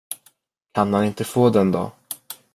Kan 0.71 0.93
han 0.93 1.05
inte 1.05 1.23
få 1.23 1.49
den 1.49 1.71
då? 1.71 1.91